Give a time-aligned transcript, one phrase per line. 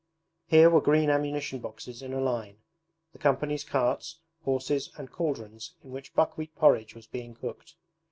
[0.47, 2.57] Here were green ammunition boxes in a line,
[3.13, 7.75] the company's carts, horses, and cauldrons in which buckwheat porridge was being cooked.